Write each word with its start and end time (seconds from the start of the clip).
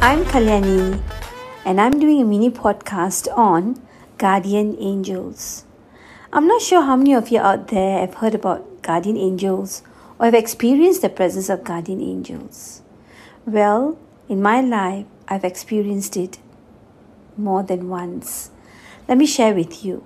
I'm 0.00 0.24
Kalyani, 0.24 1.00
and 1.66 1.78
I'm 1.78 2.00
doing 2.00 2.22
a 2.22 2.24
mini 2.24 2.48
podcast 2.48 3.28
on 3.36 3.80
guardian 4.16 4.76
angels. 4.80 5.66
I'm 6.32 6.46
not 6.48 6.62
sure 6.62 6.80
how 6.80 6.96
many 6.96 7.12
of 7.12 7.28
you 7.28 7.38
out 7.38 7.68
there 7.68 8.00
have 8.00 8.14
heard 8.14 8.34
about 8.34 8.80
guardian 8.80 9.18
angels 9.18 9.82
or 10.18 10.24
have 10.24 10.34
experienced 10.34 11.02
the 11.02 11.10
presence 11.10 11.50
of 11.50 11.64
guardian 11.64 12.00
angels. 12.00 12.80
Well, 13.44 13.98
in 14.26 14.40
my 14.40 14.62
life, 14.62 15.04
I've 15.28 15.44
experienced 15.44 16.16
it 16.16 16.38
more 17.36 17.62
than 17.62 17.90
once. 17.90 18.50
Let 19.06 19.18
me 19.18 19.26
share 19.26 19.54
with 19.54 19.84
you. 19.84 20.02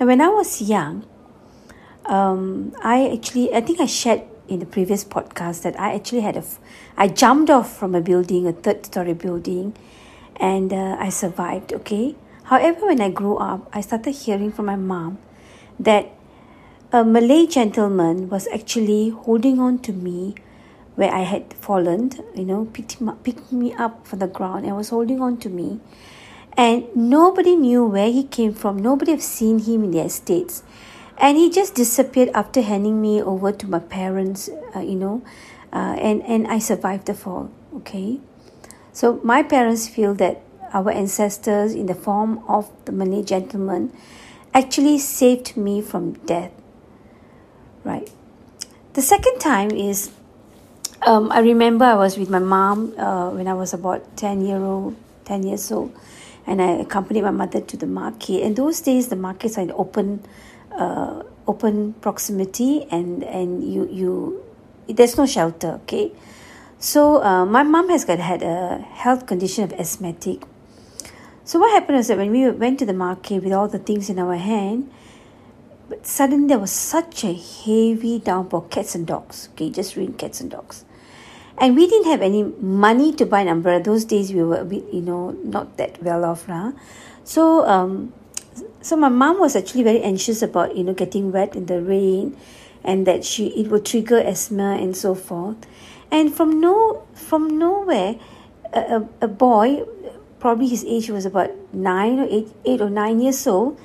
Now, 0.00 0.06
when 0.06 0.20
I 0.20 0.28
was 0.28 0.60
young, 0.60 1.06
um, 2.06 2.74
I 2.82 3.08
actually, 3.08 3.54
I 3.54 3.60
think 3.60 3.80
I 3.80 3.86
shared 3.86 4.22
in 4.48 4.60
the 4.60 4.66
previous 4.66 5.04
podcast 5.04 5.62
that 5.62 5.78
I 5.78 5.94
actually 5.94 6.20
had 6.20 6.36
a, 6.36 6.44
I 6.96 7.08
jumped 7.08 7.50
off 7.50 7.76
from 7.76 7.94
a 7.94 8.00
building, 8.00 8.46
a 8.46 8.52
third 8.52 8.86
story 8.86 9.14
building, 9.14 9.74
and 10.36 10.72
uh, 10.72 10.96
I 10.98 11.08
survived, 11.08 11.72
okay? 11.72 12.14
However, 12.44 12.86
when 12.86 13.00
I 13.00 13.10
grew 13.10 13.36
up, 13.36 13.68
I 13.72 13.80
started 13.80 14.12
hearing 14.12 14.52
from 14.52 14.66
my 14.66 14.76
mom 14.76 15.18
that 15.80 16.12
a 16.92 17.04
Malay 17.04 17.46
gentleman 17.46 18.28
was 18.28 18.46
actually 18.54 19.10
holding 19.10 19.58
on 19.58 19.78
to 19.80 19.92
me 19.92 20.34
where 20.94 21.12
I 21.12 21.22
had 21.22 21.52
fallen, 21.54 22.12
you 22.34 22.44
know, 22.44 22.66
picked, 22.72 23.02
up, 23.02 23.22
picked 23.24 23.52
me 23.52 23.74
up 23.74 24.06
from 24.06 24.20
the 24.20 24.26
ground 24.26 24.64
and 24.64 24.76
was 24.76 24.90
holding 24.90 25.20
on 25.20 25.36
to 25.38 25.48
me. 25.48 25.80
And 26.56 26.84
nobody 26.96 27.54
knew 27.54 27.84
where 27.84 28.10
he 28.10 28.24
came 28.24 28.54
from. 28.54 28.78
Nobody 28.78 29.10
have 29.10 29.22
seen 29.22 29.58
him 29.58 29.84
in 29.84 29.90
the 29.90 30.00
estates 30.00 30.62
and 31.18 31.36
he 31.36 31.50
just 31.50 31.74
disappeared 31.74 32.30
after 32.34 32.60
handing 32.60 33.00
me 33.00 33.22
over 33.22 33.52
to 33.52 33.66
my 33.66 33.78
parents 33.78 34.48
uh, 34.74 34.80
you 34.80 34.94
know 34.94 35.22
uh, 35.72 35.96
and 35.98 36.22
and 36.24 36.46
i 36.46 36.58
survived 36.58 37.06
the 37.06 37.14
fall 37.14 37.50
okay? 37.74 38.18
So 38.92 39.20
my 39.22 39.42
parents 39.42 39.88
feel 39.88 40.14
that 40.14 40.40
our 40.72 40.90
ancestors 40.90 41.74
in 41.74 41.84
the 41.84 41.94
form 41.94 42.42
of 42.48 42.70
the 42.86 42.92
malay 42.92 43.22
gentleman 43.22 43.92
actually 44.54 44.98
saved 44.98 45.56
me 45.56 45.82
from 45.82 46.14
death 46.24 46.52
right? 47.84 48.10
The 48.94 49.02
second 49.02 49.38
time 49.38 49.70
is 49.70 50.10
um, 51.02 51.30
i 51.30 51.40
remember 51.40 51.84
i 51.84 51.94
was 51.94 52.16
with 52.16 52.30
my 52.30 52.38
mom 52.38 52.98
uh, 52.98 53.30
when 53.30 53.46
i 53.46 53.54
was 53.54 53.74
about 53.74 54.16
10 54.16 54.44
year 54.44 54.58
old 54.58 54.96
10 55.26 55.42
years 55.42 55.70
old 55.70 55.94
and 56.46 56.62
i 56.62 56.70
accompanied 56.80 57.22
my 57.22 57.30
mother 57.30 57.60
to 57.60 57.76
the 57.76 57.86
market. 57.86 58.42
And 58.42 58.56
those 58.56 58.80
days 58.80 59.08
the 59.08 59.16
markets 59.16 59.58
are 59.58 59.66
open 59.74 60.24
uh, 60.76 61.22
open 61.46 61.94
proximity 61.94 62.86
and 62.90 63.22
and 63.22 63.64
you 63.64 63.88
you 63.90 64.44
there's 64.88 65.16
no 65.16 65.26
shelter 65.26 65.80
okay? 65.82 66.12
So 66.78 67.22
uh, 67.22 67.46
my 67.46 67.62
mom 67.62 67.88
has 67.88 68.04
got 68.04 68.18
had 68.18 68.42
a 68.42 68.78
health 68.78 69.26
condition 69.26 69.64
of 69.64 69.72
asthmatic. 69.72 70.42
So 71.44 71.58
what 71.58 71.72
happened 71.72 71.98
was 71.98 72.08
that 72.08 72.18
when 72.18 72.30
we 72.30 72.50
went 72.50 72.78
to 72.80 72.86
the 72.86 72.92
market 72.92 73.42
with 73.42 73.52
all 73.52 73.68
the 73.68 73.78
things 73.78 74.10
in 74.10 74.18
our 74.18 74.36
hand 74.36 74.90
but 75.88 76.04
suddenly 76.04 76.48
there 76.48 76.58
was 76.58 76.72
such 76.72 77.22
a 77.22 77.32
heavy 77.32 78.18
downpour 78.18 78.66
cats 78.68 78.94
and 78.94 79.06
dogs 79.06 79.48
okay? 79.52 79.70
Just 79.70 79.96
ruined 79.96 80.18
cats 80.18 80.40
and 80.40 80.50
dogs. 80.50 80.84
And 81.58 81.74
we 81.74 81.86
didn't 81.86 82.10
have 82.10 82.20
any 82.20 82.42
money 82.42 83.14
to 83.14 83.24
buy 83.24 83.40
an 83.40 83.48
umbrella. 83.48 83.82
Those 83.82 84.04
days 84.04 84.30
we 84.32 84.42
were 84.42 84.60
a 84.60 84.64
bit 84.64 84.84
you 84.92 85.00
know 85.00 85.30
not 85.30 85.78
that 85.78 86.02
well 86.02 86.24
off 86.24 86.46
so 87.24 87.66
um 87.66 88.12
so 88.86 88.94
my 88.94 89.08
mom 89.08 89.40
was 89.40 89.56
actually 89.56 89.82
very 89.82 90.00
anxious 90.00 90.42
about 90.42 90.76
you 90.76 90.84
know 90.84 90.94
getting 90.94 91.32
wet 91.32 91.56
in 91.56 91.66
the 91.66 91.82
rain 91.82 92.36
and 92.84 93.04
that 93.04 93.24
she 93.24 93.48
it 93.58 93.66
would 93.66 93.84
trigger 93.84 94.18
asthma 94.18 94.78
and 94.78 94.96
so 94.96 95.12
forth. 95.12 95.66
And 96.08 96.32
from 96.32 96.60
no 96.60 97.02
from 97.12 97.58
nowhere 97.58 98.14
a, 98.72 99.02
a, 99.20 99.26
boy 99.26 99.82
probably 100.38 100.68
his 100.68 100.84
age 100.84 101.10
was 101.10 101.26
about 101.26 101.50
nine 101.74 102.20
or 102.20 102.28
eight 102.30 102.46
eight 102.64 102.80
or 102.80 102.88
nine 102.88 103.18
years 103.18 103.44
old 103.48 103.76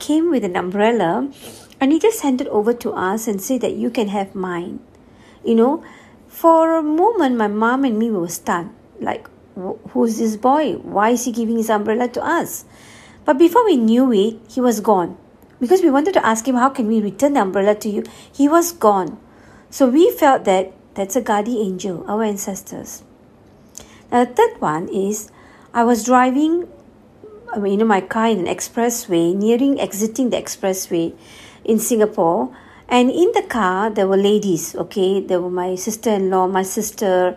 came 0.00 0.30
with 0.30 0.42
an 0.42 0.56
umbrella 0.56 1.30
and 1.78 1.92
he 1.92 1.98
just 1.98 2.22
handed 2.22 2.48
over 2.48 2.72
to 2.72 2.92
us 2.92 3.28
and 3.28 3.42
said 3.42 3.60
that 3.60 3.72
you 3.72 3.90
can 3.90 4.08
have 4.08 4.34
mine. 4.34 4.80
You 5.44 5.54
know 5.54 5.84
for 6.28 6.78
a 6.78 6.82
moment 6.82 7.36
my 7.36 7.48
mom 7.48 7.84
and 7.84 7.98
me 7.98 8.10
were 8.10 8.28
stunned. 8.28 8.72
Like 9.00 9.28
who's 9.92 10.16
this 10.16 10.36
boy? 10.36 10.76
Why 10.80 11.10
is 11.10 11.26
he 11.26 11.32
giving 11.32 11.58
his 11.58 11.68
umbrella 11.68 12.08
to 12.08 12.24
us 12.24 12.64
but 13.26 13.36
before 13.36 13.64
we 13.64 13.76
knew 13.76 14.12
it, 14.12 14.38
he 14.48 14.60
was 14.60 14.80
gone. 14.80 15.18
Because 15.60 15.82
we 15.82 15.90
wanted 15.90 16.14
to 16.14 16.24
ask 16.24 16.46
him, 16.46 16.54
How 16.54 16.70
can 16.70 16.86
we 16.86 17.00
return 17.00 17.34
the 17.34 17.40
umbrella 17.40 17.74
to 17.74 17.88
you? 17.88 18.04
He 18.32 18.48
was 18.48 18.72
gone. 18.72 19.18
So 19.68 19.88
we 19.88 20.10
felt 20.10 20.44
that 20.44 20.72
that's 20.94 21.16
a 21.16 21.20
guardian 21.20 21.58
angel, 21.58 22.04
our 22.08 22.22
ancestors. 22.22 23.02
Now, 24.10 24.24
the 24.24 24.32
third 24.32 24.60
one 24.60 24.88
is 24.88 25.30
I 25.74 25.84
was 25.84 26.04
driving 26.04 26.68
you 27.56 27.76
know, 27.76 27.84
my 27.84 28.00
car 28.00 28.28
in 28.28 28.46
an 28.46 28.46
expressway, 28.46 29.34
nearing 29.34 29.80
exiting 29.80 30.30
the 30.30 30.36
expressway 30.36 31.14
in 31.64 31.78
Singapore. 31.78 32.54
And 32.88 33.10
in 33.10 33.32
the 33.34 33.42
car, 33.42 33.90
there 33.90 34.06
were 34.06 34.16
ladies, 34.16 34.76
okay? 34.76 35.20
There 35.20 35.40
were 35.40 35.50
my 35.50 35.74
sister 35.74 36.10
in 36.10 36.30
law, 36.30 36.46
my 36.46 36.62
sister, 36.62 37.36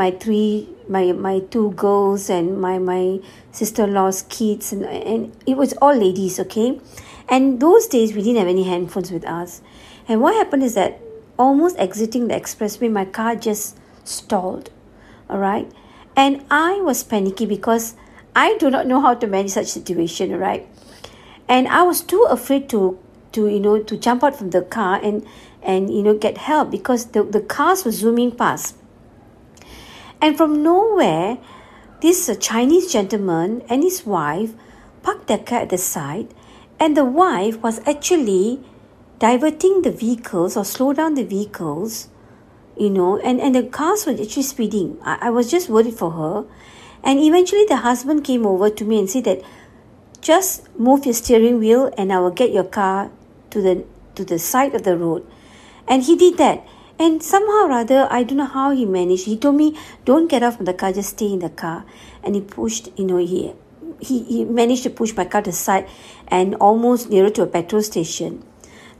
my 0.00 0.10
three 0.12 0.68
my 0.88 1.10
my 1.12 1.40
two 1.54 1.72
girls 1.72 2.30
and 2.30 2.60
my 2.60 2.78
my 2.78 3.18
sister-in-law's 3.50 4.22
kids 4.36 4.72
and, 4.72 4.84
and 4.84 5.36
it 5.46 5.56
was 5.56 5.72
all 5.82 5.94
ladies 5.94 6.38
okay? 6.44 6.80
And 7.28 7.60
those 7.60 7.86
days 7.86 8.14
we 8.14 8.22
didn't 8.22 8.38
have 8.38 8.48
any 8.48 8.64
handphones 8.64 9.10
with 9.12 9.26
us. 9.26 9.60
And 10.08 10.22
what 10.22 10.34
happened 10.34 10.62
is 10.62 10.74
that 10.74 11.00
almost 11.38 11.76
exiting 11.78 12.28
the 12.28 12.34
expressway 12.34 12.90
my 12.90 13.04
car 13.04 13.34
just 13.36 13.76
stalled 14.04 14.70
all 15.30 15.38
right 15.38 15.70
and 16.16 16.42
i 16.50 16.80
was 16.80 17.04
panicky 17.04 17.46
because 17.46 17.94
i 18.34 18.56
do 18.56 18.70
not 18.70 18.86
know 18.86 19.00
how 19.00 19.12
to 19.14 19.26
manage 19.26 19.50
such 19.50 19.66
situation 19.66 20.36
right? 20.38 20.66
And 21.48 21.68
i 21.68 21.82
was 21.82 22.00
too 22.00 22.26
afraid 22.30 22.68
to 22.70 22.98
to 23.32 23.46
you 23.48 23.60
know 23.60 23.78
to 23.82 23.96
jump 23.96 24.24
out 24.24 24.36
from 24.36 24.50
the 24.50 24.62
car 24.62 25.00
and 25.02 25.26
and 25.62 25.94
you 25.94 26.02
know 26.02 26.14
get 26.14 26.38
help 26.38 26.70
because 26.70 27.06
the, 27.16 27.22
the 27.22 27.40
cars 27.40 27.84
were 27.84 27.92
zooming 27.92 28.32
past 28.32 28.77
and 30.20 30.36
from 30.36 30.62
nowhere, 30.62 31.38
this 32.00 32.28
uh, 32.28 32.34
Chinese 32.34 32.92
gentleman 32.92 33.62
and 33.68 33.82
his 33.82 34.06
wife 34.06 34.54
parked 35.02 35.26
their 35.26 35.38
car 35.38 35.60
at 35.60 35.70
the 35.70 35.78
side, 35.78 36.34
and 36.78 36.96
the 36.96 37.04
wife 37.04 37.62
was 37.62 37.80
actually 37.86 38.60
diverting 39.18 39.82
the 39.82 39.90
vehicles 39.90 40.56
or 40.56 40.64
slow 40.64 40.92
down 40.92 41.14
the 41.14 41.24
vehicles, 41.24 42.08
you 42.76 42.90
know, 42.90 43.18
and, 43.18 43.40
and 43.40 43.54
the 43.54 43.64
cars 43.64 44.06
were 44.06 44.12
actually 44.12 44.42
speeding. 44.42 44.98
I, 45.02 45.18
I 45.22 45.30
was 45.30 45.50
just 45.50 45.68
worried 45.68 45.94
for 45.94 46.12
her. 46.12 46.44
And 47.02 47.18
eventually 47.20 47.64
the 47.64 47.76
husband 47.76 48.24
came 48.24 48.46
over 48.46 48.70
to 48.70 48.84
me 48.84 48.98
and 48.98 49.10
said 49.10 49.24
that 49.24 49.42
just 50.20 50.68
move 50.78 51.04
your 51.04 51.14
steering 51.14 51.58
wheel 51.58 51.92
and 51.96 52.12
I 52.12 52.18
will 52.18 52.30
get 52.30 52.52
your 52.52 52.64
car 52.64 53.10
to 53.50 53.62
the 53.62 53.84
to 54.16 54.24
the 54.24 54.38
side 54.38 54.74
of 54.74 54.82
the 54.82 54.96
road. 54.96 55.24
And 55.86 56.02
he 56.02 56.16
did 56.16 56.38
that. 56.38 56.66
And 56.98 57.22
somehow 57.22 57.66
or 57.66 57.72
other, 57.72 58.08
I 58.10 58.24
don't 58.24 58.38
know 58.38 58.44
how 58.44 58.72
he 58.72 58.84
managed. 58.84 59.26
He 59.26 59.36
told 59.36 59.54
me, 59.54 59.78
don't 60.04 60.28
get 60.28 60.42
off 60.42 60.58
the 60.58 60.74
car, 60.74 60.92
just 60.92 61.10
stay 61.10 61.32
in 61.32 61.38
the 61.38 61.50
car. 61.50 61.84
And 62.24 62.34
he 62.34 62.40
pushed, 62.40 62.88
you 62.98 63.06
know, 63.06 63.18
he, 63.18 63.52
he, 64.00 64.24
he 64.24 64.44
managed 64.44 64.82
to 64.82 64.90
push 64.90 65.14
my 65.14 65.24
car 65.24 65.42
aside 65.46 65.88
and 66.26 66.56
almost 66.56 67.08
nearer 67.08 67.30
to 67.30 67.42
a 67.42 67.46
petrol 67.46 67.82
station. 67.82 68.42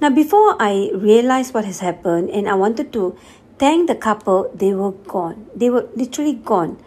Now, 0.00 0.10
before 0.10 0.56
I 0.60 0.91
realized 0.94 1.54
what 1.54 1.64
has 1.64 1.81
happened 1.81 2.31
and 2.31 2.48
I 2.48 2.54
wanted 2.54 2.92
to 2.92 3.19
thank 3.59 3.88
the 3.88 3.97
couple, 3.97 4.50
they 4.54 4.72
were 4.72 4.92
gone. 4.92 5.47
They 5.56 5.70
were 5.70 5.88
literally 5.97 6.34
gone. 6.34 6.80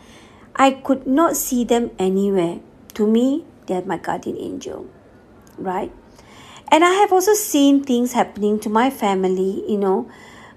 I 0.55 0.71
could 0.71 1.05
not 1.05 1.35
see 1.35 1.65
them 1.65 1.91
anywhere. 1.99 2.59
To 2.93 3.05
me, 3.05 3.45
they 3.67 3.75
are 3.75 3.81
my 3.81 3.97
guardian 3.97 4.37
angel, 4.37 4.87
right? 5.57 5.91
And 6.71 6.85
I 6.85 6.91
have 6.91 7.11
also 7.11 7.33
seen 7.33 7.83
things 7.83 8.13
happening 8.13 8.59
to 8.61 8.69
my 8.69 8.89
family, 8.89 9.63
you 9.69 9.77
know, 9.77 10.09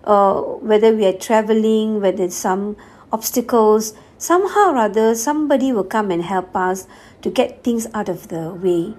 uh, 0.04 0.40
whether 0.40 0.94
we 0.94 1.06
are 1.06 1.12
traveling, 1.12 2.00
whether 2.00 2.30
some 2.30 2.76
obstacles, 3.12 3.94
somehow 4.18 4.72
or 4.72 4.76
other, 4.78 5.14
somebody 5.14 5.72
will 5.72 5.84
come 5.84 6.10
and 6.10 6.22
help 6.24 6.54
us 6.56 6.86
to 7.22 7.30
get 7.30 7.62
things 7.62 7.86
out 7.94 8.08
of 8.08 8.28
the 8.28 8.54
way. 8.54 8.94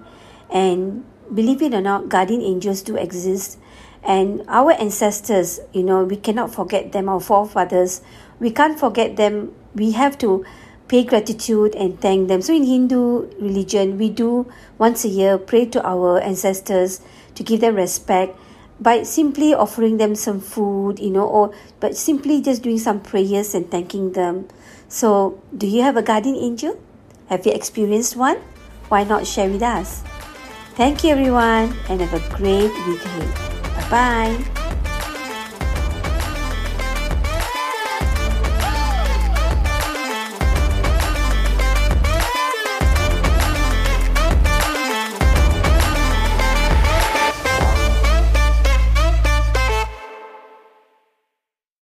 And 0.52 1.04
believe 1.32 1.62
it 1.62 1.74
or 1.74 1.80
not, 1.80 2.08
guardian 2.08 2.42
angels 2.42 2.82
do 2.82 2.96
exist. 2.96 3.58
And 4.02 4.44
our 4.48 4.72
ancestors, 4.72 5.60
you 5.72 5.82
know, 5.82 6.04
we 6.04 6.16
cannot 6.16 6.54
forget 6.54 6.92
them, 6.92 7.08
our 7.08 7.20
forefathers, 7.20 8.02
we 8.38 8.50
can't 8.50 8.78
forget 8.78 9.16
them. 9.16 9.52
We 9.74 9.92
have 9.92 10.16
to 10.18 10.44
pay 10.88 11.02
gratitude 11.02 11.74
and 11.74 12.00
thank 12.00 12.28
them. 12.28 12.40
So 12.40 12.54
in 12.54 12.64
Hindu 12.64 13.30
religion, 13.40 13.98
we 13.98 14.08
do 14.08 14.46
once 14.78 15.04
a 15.04 15.08
year 15.08 15.38
pray 15.38 15.66
to 15.66 15.84
our 15.84 16.20
ancestors 16.20 17.00
to 17.34 17.42
give 17.42 17.60
them 17.60 17.74
respect 17.74 18.38
by 18.80 19.02
simply 19.02 19.54
offering 19.54 19.96
them 19.96 20.14
some 20.14 20.40
food, 20.40 20.98
you 20.98 21.10
know, 21.10 21.26
or 21.26 21.54
but 21.80 21.96
simply 21.96 22.40
just 22.40 22.62
doing 22.62 22.78
some 22.78 23.00
prayers 23.00 23.54
and 23.54 23.70
thanking 23.70 24.12
them. 24.12 24.48
So, 24.88 25.40
do 25.56 25.66
you 25.66 25.82
have 25.82 25.96
a 25.96 26.02
guardian 26.02 26.36
angel? 26.36 26.78
Have 27.28 27.46
you 27.46 27.52
experienced 27.52 28.16
one? 28.16 28.38
Why 28.88 29.04
not 29.04 29.26
share 29.26 29.50
with 29.50 29.62
us? 29.62 30.02
Thank 30.76 31.02
you, 31.02 31.10
everyone, 31.10 31.74
and 31.88 32.00
have 32.00 32.14
a 32.14 32.36
great 32.36 32.70
week 32.86 33.04
ahead. 33.04 33.90
Bye 33.90 33.90
bye. 33.90 34.65